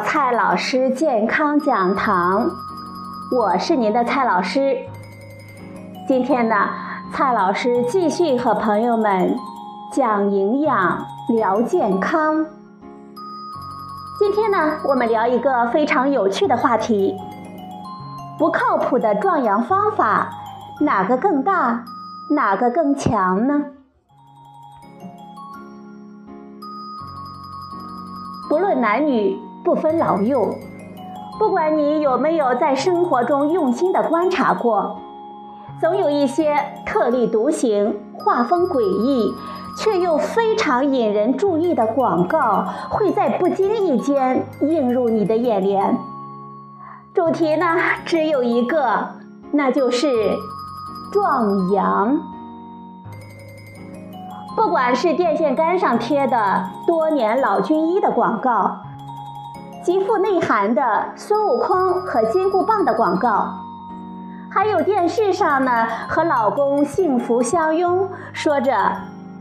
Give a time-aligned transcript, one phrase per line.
[0.00, 2.48] 蔡老师健康讲堂，
[3.36, 4.76] 我是您的蔡老师。
[6.06, 6.54] 今天呢，
[7.12, 9.36] 蔡老师继续和朋友们
[9.92, 12.46] 讲营养、聊健康。
[14.18, 17.16] 今天呢，我们聊一个非常有趣的话题：
[18.38, 20.30] 不靠谱的壮阳方法，
[20.80, 21.84] 哪个更大，
[22.34, 23.64] 哪个更强呢？
[28.48, 30.54] 不论男女，不分老幼，
[31.38, 34.98] 不管你有没有在生活中用心的观察过，
[35.80, 39.32] 总有一些特立独行、画风诡异
[39.78, 45.96] 却又非常引人注意的广告，会在不经意间映入你的眼帘。
[47.14, 49.08] 主题呢，只有一个，
[49.52, 50.08] 那就是
[51.12, 52.18] 壮阳。
[54.56, 58.77] 不管是电线杆上贴的多年老军医的广告，
[59.82, 63.48] 极富内涵的孙悟空和金箍棒的广告，
[64.50, 68.72] 还有电视上呢和老公幸福相拥，说着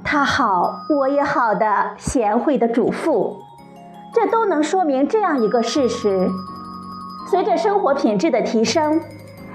[0.03, 3.38] 他好我也好的贤惠的主妇，
[4.13, 6.30] 这都能说明这样一个事实：
[7.30, 9.02] 随着生活品质的提升，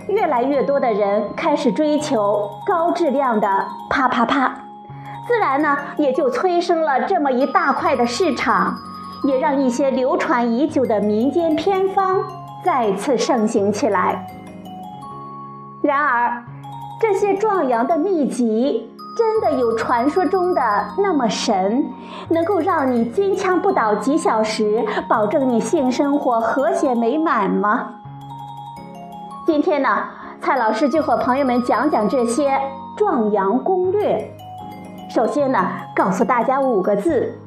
[0.09, 3.49] 越来越多的人开始追求高质量的
[3.89, 4.53] 啪啪啪。
[5.29, 8.77] 自然呢，也就催生了这么一大块的市场，
[9.25, 12.19] 也让一些流传已久的民间偏方
[12.65, 14.27] 再次盛行起来。
[15.83, 16.45] 然而，
[17.01, 20.63] 这些壮阳的秘籍真的有传说中的
[20.99, 21.85] 那么神，
[22.29, 27.89] 能够让你金枪不倒几小时，保证你性生活和谐美满吗？
[29.45, 30.05] 今天呢，
[30.41, 32.59] 蔡老师就和朋友们讲讲这些
[32.97, 34.31] 壮阳攻略。
[35.11, 35.59] 首先呢，
[35.97, 37.39] 告诉大家五个字：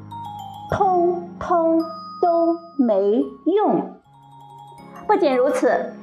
[0.70, 1.80] 通通
[2.20, 3.94] 都没用。
[5.06, 5.94] 不仅如此，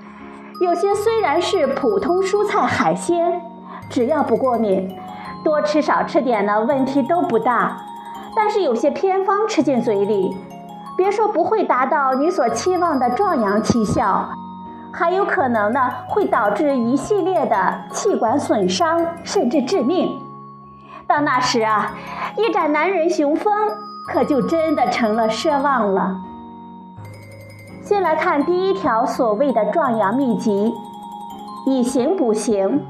[0.60, 3.40] 有些虽然是普通蔬菜海鲜，
[3.90, 4.96] 只要不过敏，
[5.42, 7.76] 多吃少吃点呢，问题都不大。
[8.36, 10.30] 但是有些偏方吃进嘴里，
[10.96, 14.30] 别说不会达到你所期望的壮阳奇效，
[14.92, 20.16] 还有可能呢，会导致一系列的气管损伤，甚至致命。
[21.08, 21.96] 到那时啊，
[22.36, 23.52] 一展男人雄风，
[24.08, 26.16] 可就真的成了奢望了。
[27.82, 30.72] 先来看第一条所谓的壮阳秘籍：
[31.66, 32.84] 以形补形。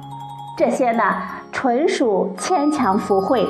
[0.56, 1.02] 这些呢，
[1.50, 3.48] 纯属牵强附会。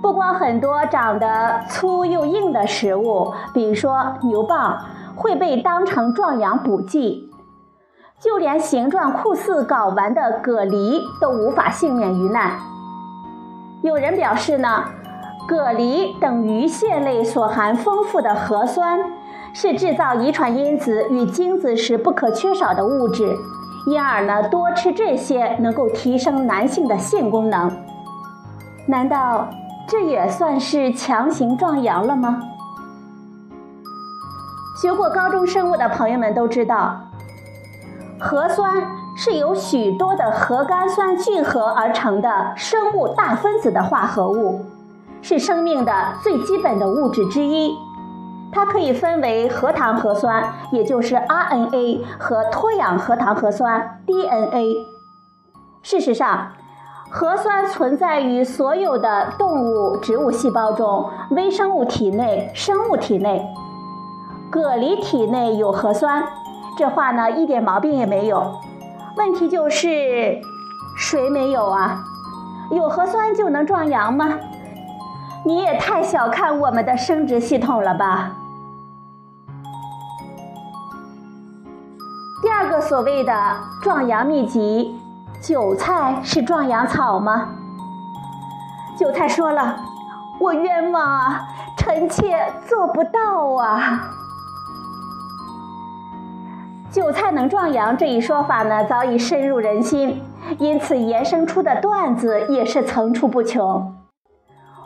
[0.00, 4.78] 不光很多长得粗又硬的食物，比如说牛蒡，
[5.16, 7.30] 会被当成壮阳补剂，
[8.20, 12.52] 就连形状酷似睾丸的蛤蜊都无法幸免于难。
[13.82, 14.84] 有人表示呢，
[15.46, 18.98] 蛤蜊等鱼蟹类所含丰富的核酸，
[19.52, 23.36] 是制造遗传因子与精子时不可缺少的物质，
[23.86, 27.70] 因而呢，多吃这些能够提升男性的性功能。
[28.86, 29.48] 难道
[29.86, 32.40] 这也算是强行壮阳了吗？
[34.80, 37.00] 学过高中生物的朋友们都知道，
[38.18, 38.82] 核酸。
[39.16, 44.64] 是由许多的核苷酸聚合而成的生物大分子的化合物，
[45.24, 45.92] 是生命的
[46.22, 47.74] 最基本的物质之一。
[48.52, 54.76] 它可以分为核糖核酸，也就是 RNA 和脱氧核糖核酸 DNA。
[55.82, 56.52] 事实上，
[57.10, 63.42] 核酸存在于所有的动物、植物细胞中，微生物体内、生物体内。
[64.52, 66.22] 蛤蜊体内有核酸，
[66.76, 68.60] 这话呢一点毛病也没有。
[69.16, 70.38] 问题就是，
[70.98, 72.04] 谁没有啊？
[72.70, 74.38] 有核酸就能壮阳吗？
[75.46, 78.32] 你也太小看我们的生殖系统了吧！
[82.42, 83.32] 第二个所谓的
[83.82, 84.98] 壮阳秘籍，
[85.42, 87.48] 韭菜是壮阳草吗？
[88.98, 89.76] 韭菜说了
[90.40, 91.42] ：“我冤枉啊，
[91.76, 94.10] 臣妾做不到啊。”
[96.90, 100.22] 韭菜能壮阳这一说法呢，早已深入人心，
[100.58, 103.93] 因此衍生出的段子也是层出不穷。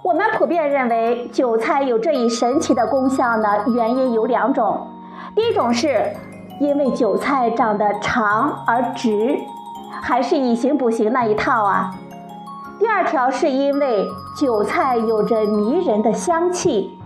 [0.03, 4.87] 我们普遍认为韭菜有这一神奇的功效呢，原因有两种：
[5.35, 6.12] 第一种是
[6.61, 9.37] 因为韭菜长得长而直，
[10.00, 11.91] 还是以形补形那一套啊；
[12.79, 14.06] 第二条是因为
[14.39, 16.99] 韭菜有着迷人的香气，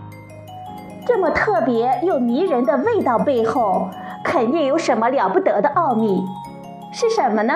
[1.05, 3.89] 这么特别又迷人的味道背后。
[4.23, 6.25] 肯定有什么了不得的奥秘，
[6.93, 7.53] 是什么呢？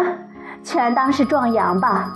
[0.64, 2.12] 全当是壮阳吧。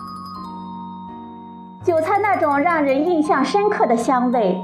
[1.84, 4.62] 韭菜那种让人印象深刻的香味，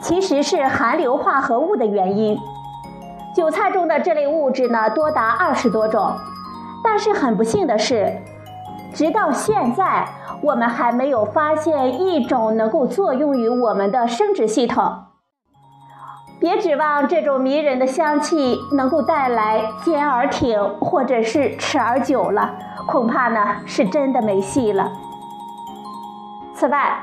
[0.00, 2.36] 其实是含硫化合物的原因。
[3.36, 6.12] 韭菜中的这类物质呢，多达二十多种，
[6.82, 8.20] 但是很不幸的是，
[8.92, 10.08] 直到现在，
[10.42, 15.04] 我们还没有发现一种能够作用于我们的生殖系统。
[16.40, 22.56] 别指望这种迷人的香气能够带来坚而挺或者是持而久了，
[22.88, 24.90] 恐怕呢是真的没戏了。
[26.54, 27.02] 此外，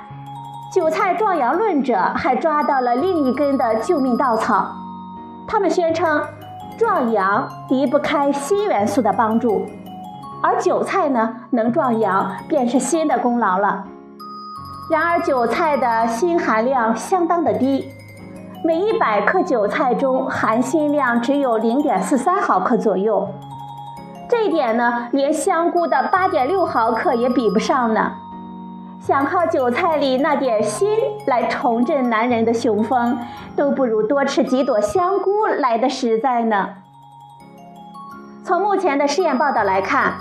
[0.74, 4.72] 韭菜壮阳论者还抓到了另一根的救命稻草。
[5.46, 6.24] 他们宣称，
[6.78, 9.66] 壮阳离不开锌元素的帮助，
[10.42, 13.84] 而韭菜呢能壮阳便是锌的功劳了。
[14.90, 17.86] 然而，韭菜的锌含量相当的低，
[18.64, 23.28] 每一百克韭菜中含锌量只有零点四三毫克左右，
[24.30, 28.14] 这一点呢，连香菇的八点六毫克也比不上呢。
[29.02, 30.86] 想靠韭菜里那点锌
[31.26, 33.18] 来重振男人的雄风，
[33.56, 36.70] 都不如多吃几朵香菇来的实在呢。
[38.44, 40.14] 从目前的试验报道来看，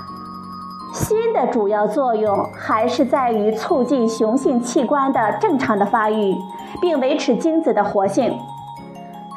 [0.94, 6.34] 锌的主要作用还是在于促进雄性器官的正常的发育，
[6.80, 8.34] 并维持精子的活性。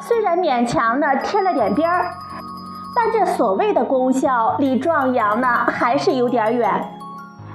[0.00, 2.06] 虽然勉强呢贴了点边儿，
[2.96, 6.93] 但这所谓的功效离壮阳呢还是有点远。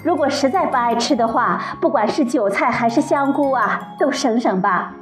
[0.04, 4.94] 如果实在不爱吃的话，不管是韭菜还是香菇啊，都省省吧。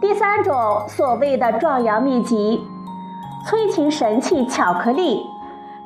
[0.00, 2.66] 第三种所谓的壮阳秘籍——
[3.46, 5.26] 催情神器巧克力，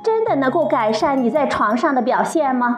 [0.02, 2.76] 真的能够改善你在床上的表现吗？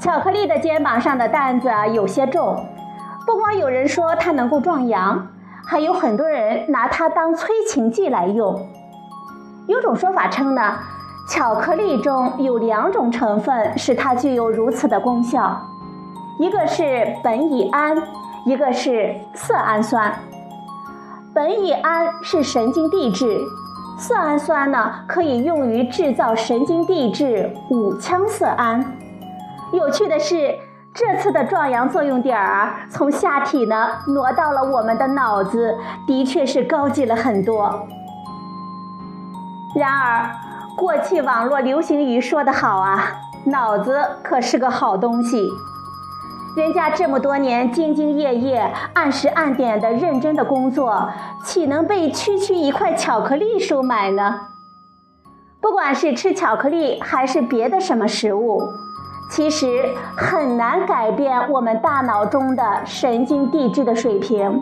[0.00, 2.66] 巧克力的肩膀上的担子有些重，
[3.24, 5.28] 不光有人说它能够壮阳，
[5.64, 8.68] 还有很多人拿它当催情剂来用。
[9.66, 10.78] 有种说法称呢，
[11.28, 15.56] 巧克力中有两种成分使它具有如此的功效，
[16.38, 16.82] 一个是
[17.22, 17.96] 苯乙胺，
[18.44, 20.12] 一个是色氨酸。
[21.34, 23.40] 苯乙胺是神经递质，
[23.96, 28.84] 色氨酸呢可以用于制造神经递质五羟色胺。
[29.72, 30.54] 有趣的是，
[30.92, 37.86] 这次的壮阳作用点儿从下体呢挪到了我们的脑子，的确是高级了很多。
[39.74, 40.30] 然而，
[40.76, 45.48] 过去网络流行语说得好啊，脑子可是个好东西。
[46.54, 51.08] 人家这么多年兢兢业业、按时按点的认真的工作，
[51.42, 54.40] 岂能被区区一块巧克力收买呢？
[55.62, 58.60] 不管是吃巧克力还是别的什么食物，
[59.30, 64.60] 其实很难改变我们大脑中的神经递质的水平。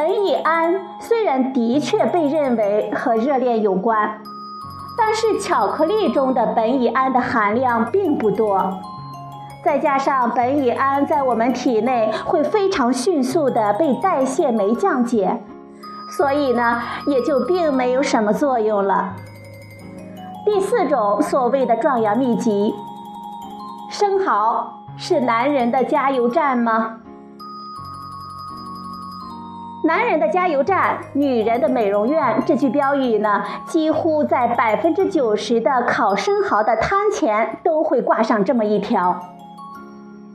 [0.00, 4.18] 苯乙胺虽然的确被认为和热恋有关，
[4.96, 8.78] 但是巧克力中的苯乙胺的含量并不多，
[9.62, 15.38] 再加上苯乙胺在我们体内会非常迅速的被代谢酶降解，
[16.16, 19.16] 所以呢也就并没有什么作用了。
[20.46, 22.74] 第四种所谓的壮阳秘籍，
[23.90, 27.00] 生蚝是男人的加油站吗？
[29.82, 32.42] 男人的加油站，女人的美容院。
[32.44, 39.18] 这句标语呢，几乎在百分之九十的烤生蚝的摊前都会挂上这么一条。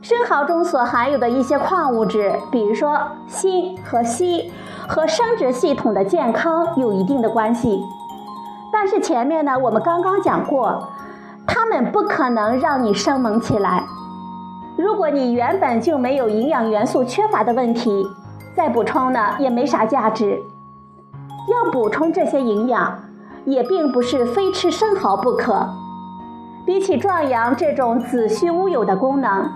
[0.02, 2.98] 生蚝中所含有的一些矿物质，比如说
[3.28, 4.50] 锌和硒，
[4.88, 7.80] 和生殖系统的健康有一定的关系。
[8.72, 10.88] 但是前面呢，我们刚刚讲过，
[11.46, 13.84] 它们不可能让你生猛起来。
[14.76, 18.04] 如果你原本就没有营养元素缺乏的问题。
[18.56, 20.42] 再补充呢也没啥价值。
[21.48, 22.98] 要补充这些营养，
[23.44, 25.68] 也并不是非吃生蚝不可。
[26.64, 29.48] 比起壮阳这种子虚乌有的功能，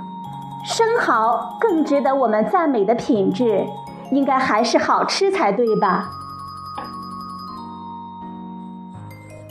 [0.64, 3.66] 生蚝更值得我们赞美的品质，
[4.12, 6.11] 应该还是好吃才对吧？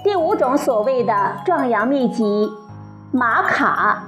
[0.01, 2.53] 第五种所谓的壮阳秘籍，
[3.12, 4.03] 玛卡。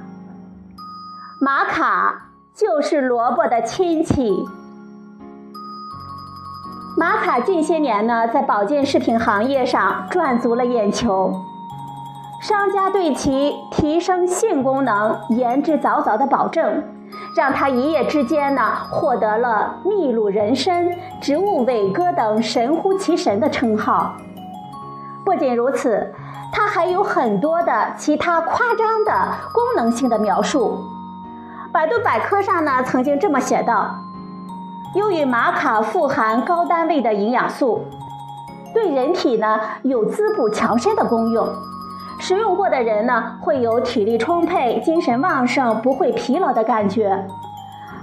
[1.42, 4.48] 玛卡就是萝卜的亲戚。
[6.98, 11.34] 玛卡近些年呢，在保健食品行业上赚足了眼球，
[12.42, 16.84] 商家对其提升性功能、言之凿凿的保证，
[17.34, 20.90] 让它一夜之间呢获得了秘鲁人参、
[21.22, 24.18] 植物伟哥等神乎其神的称号。
[25.24, 26.14] 不仅如此，
[26.52, 29.12] 它还有很多的其他夸张的
[29.54, 30.78] 功能性的描述。
[31.72, 33.96] 百度百科上呢曾经这么写道。
[34.94, 37.86] 由于玛卡富含高单位的营养素，
[38.74, 41.48] 对人体呢有滋补强身的功用，
[42.20, 47.26] 使用过的人呢，会有体力充沛、精神旺盛、不会疲劳的感觉。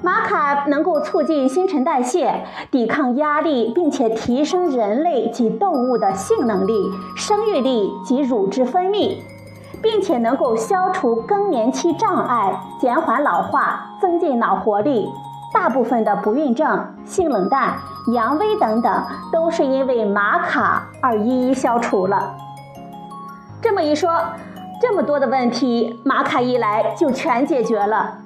[0.00, 9.18] 玛卡能够促进新陈代谢、抵抗压力，并且提升人类及动物的性能力、生育力及乳汁分泌，
[9.82, 15.10] 并且能够消除更年期障碍、减缓老化、增进脑活力。
[15.58, 17.74] 大部分的不孕症、性冷淡、
[18.14, 22.32] 阳痿等等，都是因为玛卡而一一消除了。
[23.60, 24.22] 这么一说，
[24.80, 28.18] 这么多的问题，玛卡一来就全解决了。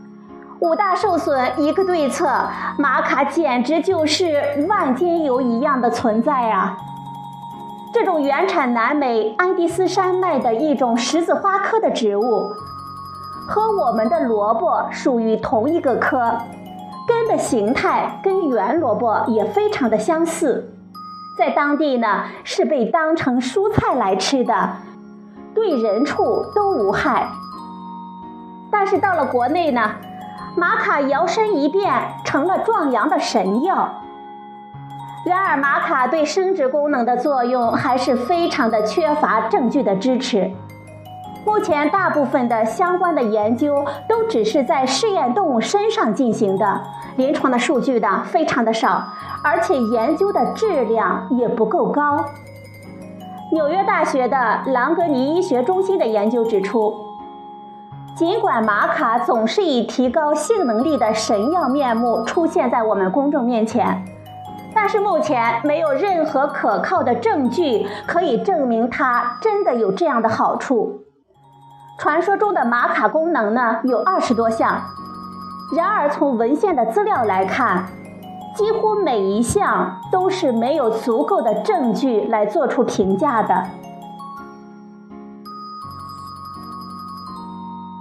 [0.61, 2.31] 五大受损一个对策，
[2.77, 6.77] 玛卡简直就是万金油一样的存在啊！
[7.95, 12.51] 这种原产南美安第斯山脉的一种十字花科的植物，
[13.49, 16.37] 和我们的萝卜属于同一个科，
[17.13, 20.73] 根的形态跟圆萝卜也非常的相似，
[21.39, 24.71] 在当地呢是被当成蔬菜来吃的。
[25.55, 27.29] 对人畜都无害，
[28.71, 29.93] 但是到了国内呢，
[30.57, 31.93] 玛卡摇身一变
[32.25, 33.91] 成了壮阳的神药。
[35.27, 40.51] 然而，玛卡对生殖功能的作用还是非常的缺乏证据的支持。
[41.45, 46.81] 目前，大部分的相关的研究都只是在试验动物身上进行的，
[47.17, 49.03] 临床的数据呢非常的少，
[49.43, 52.25] 而且研究的质量也不够高。
[53.53, 56.95] 纽约大学的朗格尼医学中心的研究指出，
[58.17, 64.05] 尽管玛卡总是以提高性能力的神药面目出现在我们公众面前，
[64.75, 71.03] 但是目前没有任何可靠的证据可以证明它真的有这样的好处。
[71.99, 74.81] 传说中的玛卡功能呢有二十多项，
[75.77, 77.87] 然而从文献的资料来看。
[78.55, 83.65] 几乎每一项都是没有足够的证据来做出评价的。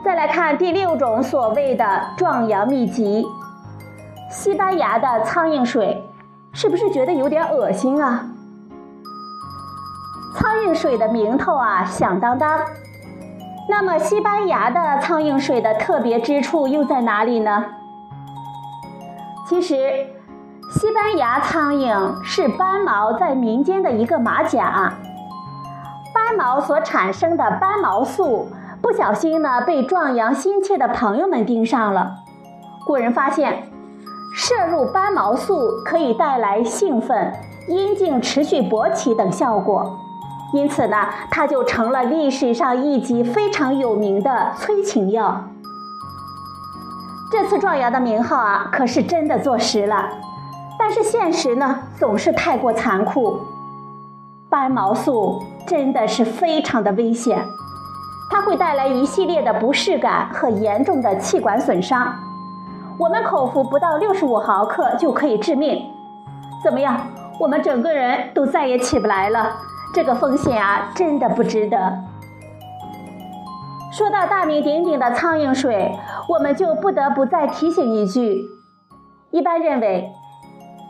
[0.03, 3.25] 再来看第六种所谓的壮阳秘籍——
[4.29, 6.03] 西班牙的苍蝇水，
[6.51, 8.25] 是不是觉得有点恶心啊？
[10.35, 12.59] 苍蝇水的名头啊响当当，
[13.71, 17.65] 那么西班牙的苍蝇水的特别之处又在哪里呢？
[19.47, 19.75] 其实。
[20.73, 24.93] 西班牙苍蝇是斑毛在民间的一个马甲，
[26.13, 28.47] 斑毛所产生的斑毛素
[28.81, 32.13] 不小心呢被壮阳心切的朋友们盯上了。
[32.85, 33.63] 古人发现，
[34.33, 37.33] 摄入斑毛素可以带来兴奋、
[37.67, 39.99] 阴茎持续勃起等效果，
[40.53, 45.45] 因此呢，它就成了历史上一级非常有名的催情药。
[47.31, 50.09] 这次壮阳的名号啊，可是真的坐实了。
[50.77, 53.39] 但是现实呢，总是太过残酷。
[54.49, 57.41] 斑毛素真的是非常的危险，
[58.29, 62.13] 它会带来一系列的不适感和严重的气管损伤。
[62.97, 65.85] 我们口服不到六十五毫克就可以致命。
[66.61, 66.99] 怎么样？
[67.39, 69.55] 我们整个人都再也起不来了。
[69.93, 71.97] 这个风险啊，真的不值得。
[73.91, 75.91] 说到大名鼎鼎的苍蝇水，
[76.29, 78.45] 我们就不得不再提醒一句：
[79.31, 80.11] 一般认为。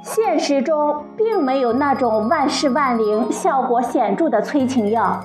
[0.04, 5.20] 现实中并没有那种万事万灵、效果显著的催情药。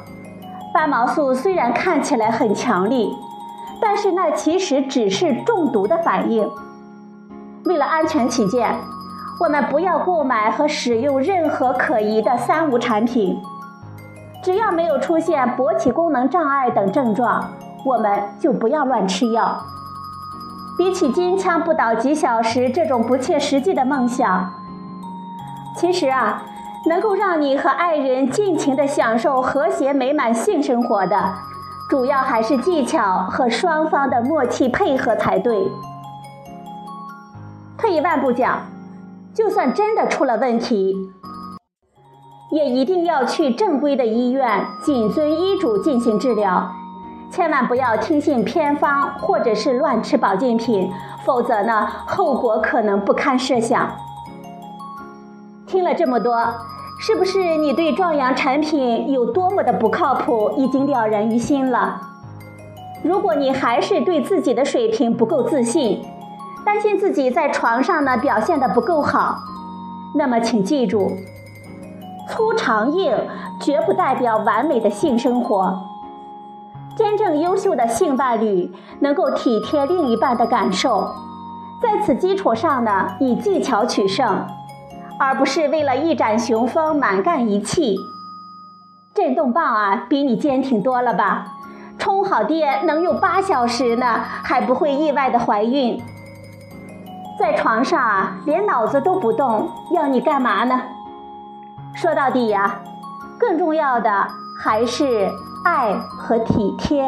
[0.74, 3.10] 斑毛素虽然看起来很强力，
[3.80, 6.46] 但是那其实只是中毒的反应。
[7.64, 8.70] 为了安全起见，
[9.40, 13.38] 我们不要购买和使用任何可疑的三无产品。
[14.46, 17.50] 只要没有出现勃起功能障碍等症状，
[17.84, 19.60] 我们就不要乱吃药。
[20.78, 24.48] 比起金枪不倒几小时这种不切实际的梦想。
[25.76, 26.44] 其实啊，
[26.88, 31.34] 能够让你和爱人尽情的享受和谐美满性生活的，
[31.90, 35.58] 主要还是技巧和双方的默契配合才对。
[37.76, 38.60] 退一万步讲，
[39.34, 40.94] 就算真的出了问题，
[42.50, 46.70] 也一定要去正规的医院，谨遵医嘱进行治疗，
[47.30, 50.90] 千万不要听信偏方或者是乱吃保健品，
[51.24, 53.90] 否则呢，后果可能不堪设想。
[55.66, 56.38] 听了这么多，
[57.00, 62.00] 是不是你对壮阳产品有多么的不靠谱已经了然于心了？
[63.02, 66.00] 如果你还是对自己的水平不够自信，
[66.64, 69.38] 担心自己在床上呢表现的不够好，
[70.14, 71.10] 那么请记住，
[72.28, 73.16] 粗长硬
[73.60, 75.78] 绝不代表完美的性生活。
[76.96, 81.08] 真正优秀的性伴侣能够体贴另一半的感受，
[81.82, 84.46] 在此基础上呢，以技巧取胜。
[85.18, 87.96] 而不是为了一展雄风，满干一气。
[89.14, 91.54] 震动棒啊，比你坚挺多了吧？
[91.98, 96.02] 充好电能用八小时呢，还不会意外的怀孕。
[97.38, 100.82] 在床上啊连脑子都不动，要你干嘛呢？
[102.06, 102.82] 说到底呀，
[103.36, 105.28] 更重要的还是
[105.64, 107.02] 爱和体贴。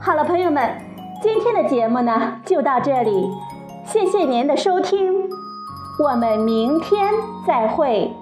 [0.00, 0.80] 好了，朋友们，
[1.20, 3.28] 今天的节目呢就到这里，
[3.84, 5.28] 谢谢您的收听，
[5.98, 7.12] 我们明天
[7.44, 8.14] 再会。